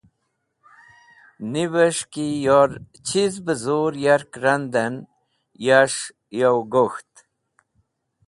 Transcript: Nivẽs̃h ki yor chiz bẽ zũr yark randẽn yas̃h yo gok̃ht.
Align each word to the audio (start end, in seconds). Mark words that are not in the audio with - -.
Nivẽs̃h 1.51 2.03
ki 2.13 2.27
yor 2.45 2.71
chiz 3.07 3.33
bẽ 3.45 3.57
zũr 3.63 3.93
yark 4.03 4.31
randẽn 4.43 4.95
yas̃h 5.65 6.03
yo 6.39 6.51
gok̃ht. 6.71 7.13